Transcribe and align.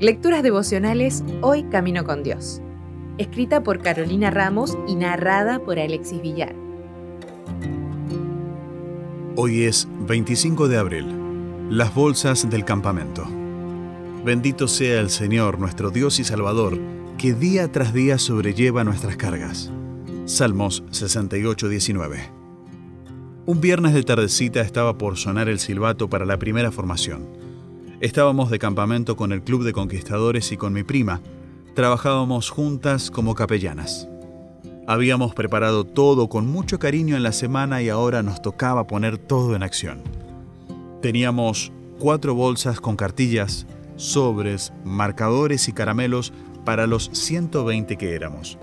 Lecturas 0.00 0.42
devocionales 0.42 1.22
Hoy 1.42 1.64
Camino 1.64 2.04
con 2.04 2.22
Dios. 2.22 2.62
Escrita 3.18 3.62
por 3.62 3.82
Carolina 3.82 4.30
Ramos 4.30 4.78
y 4.88 4.94
narrada 4.94 5.58
por 5.58 5.78
Alexis 5.78 6.22
Villar. 6.22 6.54
Hoy 9.36 9.64
es 9.64 9.86
25 10.06 10.68
de 10.68 10.78
abril. 10.78 11.06
Las 11.68 11.94
bolsas 11.94 12.48
del 12.48 12.64
campamento. 12.64 13.24
Bendito 14.24 14.68
sea 14.68 15.00
el 15.00 15.10
Señor, 15.10 15.58
nuestro 15.58 15.90
Dios 15.90 16.18
y 16.18 16.24
Salvador, 16.24 16.78
que 17.18 17.34
día 17.34 17.70
tras 17.70 17.92
día 17.92 18.18
sobrelleva 18.18 18.84
nuestras 18.84 19.16
cargas. 19.16 19.70
Salmos 20.24 20.82
68, 20.90 21.68
19. 21.68 22.39
Un 23.50 23.60
viernes 23.60 23.94
de 23.94 24.04
tardecita 24.04 24.60
estaba 24.60 24.96
por 24.96 25.16
sonar 25.16 25.48
el 25.48 25.58
silbato 25.58 26.08
para 26.08 26.24
la 26.24 26.38
primera 26.38 26.70
formación. 26.70 27.26
Estábamos 28.00 28.48
de 28.48 28.60
campamento 28.60 29.16
con 29.16 29.32
el 29.32 29.42
Club 29.42 29.64
de 29.64 29.72
Conquistadores 29.72 30.52
y 30.52 30.56
con 30.56 30.72
mi 30.72 30.84
prima. 30.84 31.20
Trabajábamos 31.74 32.48
juntas 32.48 33.10
como 33.10 33.34
capellanas. 33.34 34.08
Habíamos 34.86 35.34
preparado 35.34 35.82
todo 35.82 36.28
con 36.28 36.46
mucho 36.46 36.78
cariño 36.78 37.16
en 37.16 37.24
la 37.24 37.32
semana 37.32 37.82
y 37.82 37.88
ahora 37.88 38.22
nos 38.22 38.40
tocaba 38.40 38.86
poner 38.86 39.18
todo 39.18 39.56
en 39.56 39.64
acción. 39.64 40.04
Teníamos 41.02 41.72
cuatro 41.98 42.36
bolsas 42.36 42.80
con 42.80 42.94
cartillas, 42.94 43.66
sobres, 43.96 44.72
marcadores 44.84 45.66
y 45.66 45.72
caramelos 45.72 46.32
para 46.64 46.86
los 46.86 47.10
120 47.14 47.96
que 47.96 48.14
éramos. 48.14 48.58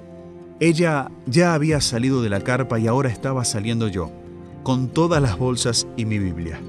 Ella 0.61 1.11
ya 1.25 1.55
había 1.55 1.81
salido 1.81 2.21
de 2.21 2.29
la 2.29 2.39
carpa 2.39 2.79
y 2.79 2.87
ahora 2.87 3.09
estaba 3.09 3.43
saliendo 3.43 3.89
yo, 3.89 4.13
con 4.63 4.89
todas 4.89 5.21
las 5.21 5.37
bolsas 5.37 5.87
y 5.95 6.05
mi 6.05 6.19
Biblia. 6.19 6.59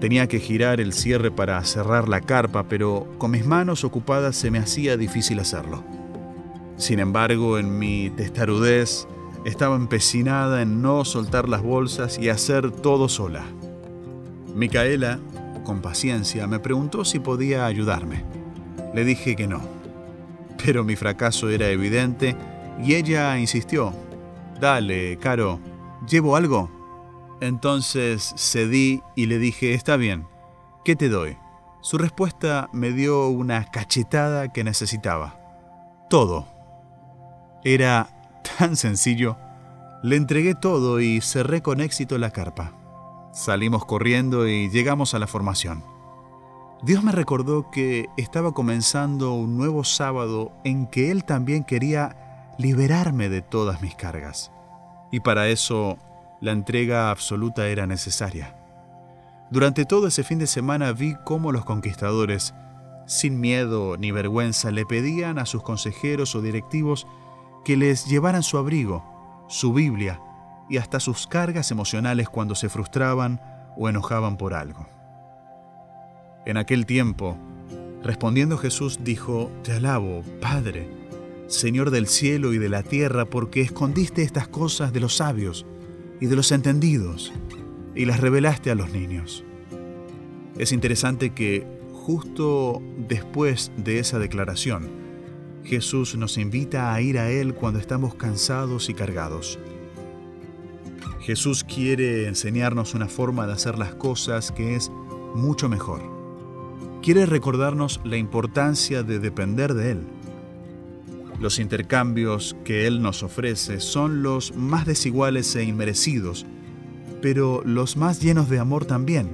Tenía 0.00 0.28
que 0.28 0.40
girar 0.40 0.80
el 0.80 0.94
cierre 0.94 1.30
para 1.30 1.62
cerrar 1.64 2.08
la 2.08 2.22
carpa, 2.22 2.64
pero 2.64 3.06
con 3.18 3.32
mis 3.32 3.44
manos 3.44 3.84
ocupadas 3.84 4.34
se 4.34 4.50
me 4.50 4.58
hacía 4.58 4.96
difícil 4.96 5.38
hacerlo. 5.40 5.84
Sin 6.78 7.00
embargo, 7.00 7.58
en 7.58 7.78
mi 7.78 8.08
testarudez 8.08 9.06
estaba 9.44 9.76
empecinada 9.76 10.62
en 10.62 10.80
no 10.80 11.04
soltar 11.04 11.48
las 11.50 11.62
bolsas 11.62 12.18
y 12.18 12.30
hacer 12.30 12.70
todo 12.70 13.10
sola. 13.10 13.44
Micaela, 14.54 15.18
con 15.64 15.82
paciencia, 15.82 16.46
me 16.46 16.58
preguntó 16.58 17.04
si 17.04 17.18
podía 17.18 17.66
ayudarme. 17.66 18.24
Le 18.94 19.04
dije 19.04 19.36
que 19.36 19.46
no. 19.46 19.60
Pero 20.64 20.82
mi 20.82 20.96
fracaso 20.96 21.50
era 21.50 21.68
evidente 21.68 22.36
y 22.82 22.94
ella 22.94 23.38
insistió. 23.38 23.92
Dale, 24.58 25.18
Caro, 25.18 25.60
¿llevo 26.08 26.36
algo? 26.36 26.79
Entonces 27.40 28.34
cedí 28.36 29.02
y 29.16 29.26
le 29.26 29.38
dije, 29.38 29.74
está 29.74 29.96
bien, 29.96 30.26
¿qué 30.84 30.94
te 30.96 31.08
doy? 31.08 31.36
Su 31.80 31.96
respuesta 31.96 32.68
me 32.72 32.92
dio 32.92 33.28
una 33.28 33.64
cachetada 33.70 34.52
que 34.52 34.64
necesitaba. 34.64 35.38
Todo. 36.10 36.46
Era 37.64 38.08
tan 38.58 38.76
sencillo. 38.76 39.38
Le 40.02 40.16
entregué 40.16 40.54
todo 40.54 41.00
y 41.00 41.20
cerré 41.22 41.62
con 41.62 41.80
éxito 41.80 42.18
la 42.18 42.30
carpa. 42.30 42.72
Salimos 43.32 43.86
corriendo 43.86 44.46
y 44.46 44.68
llegamos 44.68 45.14
a 45.14 45.18
la 45.18 45.26
formación. 45.26 45.82
Dios 46.82 47.04
me 47.04 47.12
recordó 47.12 47.70
que 47.70 48.08
estaba 48.16 48.52
comenzando 48.52 49.32
un 49.32 49.56
nuevo 49.56 49.84
sábado 49.84 50.52
en 50.64 50.86
que 50.86 51.10
Él 51.10 51.24
también 51.24 51.64
quería 51.64 52.54
liberarme 52.58 53.28
de 53.28 53.42
todas 53.42 53.80
mis 53.82 53.94
cargas. 53.94 54.50
Y 55.10 55.20
para 55.20 55.48
eso 55.48 55.98
la 56.40 56.52
entrega 56.52 57.10
absoluta 57.10 57.68
era 57.68 57.86
necesaria. 57.86 58.56
Durante 59.50 59.84
todo 59.84 60.06
ese 60.06 60.24
fin 60.24 60.38
de 60.38 60.46
semana 60.46 60.92
vi 60.92 61.16
cómo 61.24 61.52
los 61.52 61.64
conquistadores, 61.64 62.54
sin 63.06 63.40
miedo 63.40 63.96
ni 63.98 64.10
vergüenza, 64.10 64.70
le 64.70 64.86
pedían 64.86 65.38
a 65.38 65.46
sus 65.46 65.62
consejeros 65.62 66.34
o 66.34 66.42
directivos 66.42 67.06
que 67.64 67.76
les 67.76 68.06
llevaran 68.06 68.42
su 68.42 68.56
abrigo, 68.58 69.04
su 69.48 69.72
Biblia 69.72 70.20
y 70.68 70.78
hasta 70.78 71.00
sus 71.00 71.26
cargas 71.26 71.70
emocionales 71.72 72.28
cuando 72.28 72.54
se 72.54 72.68
frustraban 72.68 73.40
o 73.76 73.88
enojaban 73.88 74.36
por 74.36 74.54
algo. 74.54 74.86
En 76.46 76.56
aquel 76.56 76.86
tiempo, 76.86 77.36
respondiendo 78.02 78.56
Jesús 78.56 79.00
dijo, 79.02 79.50
Te 79.62 79.72
alabo, 79.72 80.22
Padre, 80.40 80.88
Señor 81.48 81.90
del 81.90 82.06
cielo 82.06 82.52
y 82.52 82.58
de 82.58 82.68
la 82.68 82.84
tierra, 82.84 83.24
porque 83.24 83.60
escondiste 83.60 84.22
estas 84.22 84.46
cosas 84.46 84.92
de 84.92 85.00
los 85.00 85.16
sabios 85.16 85.66
y 86.20 86.26
de 86.26 86.36
los 86.36 86.52
entendidos, 86.52 87.32
y 87.94 88.04
las 88.04 88.20
revelaste 88.20 88.70
a 88.70 88.74
los 88.74 88.92
niños. 88.92 89.44
Es 90.56 90.72
interesante 90.72 91.30
que 91.30 91.66
justo 91.92 92.82
después 93.08 93.72
de 93.76 93.98
esa 93.98 94.18
declaración, 94.18 94.88
Jesús 95.64 96.16
nos 96.16 96.38
invita 96.38 96.92
a 96.92 97.00
ir 97.00 97.18
a 97.18 97.30
Él 97.30 97.54
cuando 97.54 97.78
estamos 97.78 98.14
cansados 98.14 98.88
y 98.88 98.94
cargados. 98.94 99.58
Jesús 101.20 101.64
quiere 101.64 102.26
enseñarnos 102.26 102.94
una 102.94 103.08
forma 103.08 103.46
de 103.46 103.52
hacer 103.52 103.78
las 103.78 103.94
cosas 103.94 104.52
que 104.52 104.74
es 104.74 104.90
mucho 105.34 105.68
mejor. 105.68 106.02
Quiere 107.02 107.26
recordarnos 107.26 108.00
la 108.04 108.16
importancia 108.16 109.02
de 109.02 109.18
depender 109.18 109.74
de 109.74 109.92
Él 109.92 110.06
los 111.40 111.58
intercambios 111.58 112.54
que 112.64 112.86
Él 112.86 113.02
nos 113.02 113.22
ofrece 113.22 113.80
son 113.80 114.22
los 114.22 114.54
más 114.54 114.86
desiguales 114.86 115.56
e 115.56 115.64
inmerecidos, 115.64 116.46
pero 117.22 117.62
los 117.64 117.96
más 117.96 118.20
llenos 118.20 118.48
de 118.48 118.58
amor 118.58 118.84
también, 118.84 119.30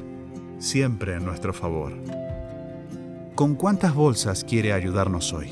siempre 0.59 1.17
en 1.17 1.25
nuestro 1.25 1.53
favor. 1.53 1.93
¿Con 3.35 3.55
cuántas 3.57 3.95
bolsas 3.95 4.45
quiere 4.45 4.73
ayudarnos 4.73 5.33
hoy? 5.33 5.51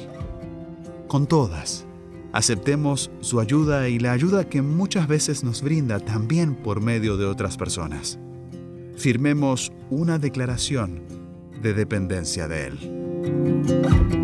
Con 1.09 1.26
todas. 1.26 1.84
Aceptemos 2.32 3.10
su 3.20 3.41
ayuda 3.41 3.88
y 3.88 3.98
la 3.98 4.12
ayuda 4.12 4.48
que 4.48 4.62
muchas 4.62 5.06
veces 5.06 5.44
nos 5.44 5.60
brinda 5.60 6.00
también 6.00 6.54
por 6.54 6.81
medio 6.81 7.16
de 7.16 7.26
otras 7.26 7.56
personas. 7.56 8.19
Firmemos 8.97 9.72
una 9.91 10.19
declaración 10.19 11.03
de 11.62 11.75
dependencia 11.75 12.48
de 12.48 12.66
Él. 12.69 14.23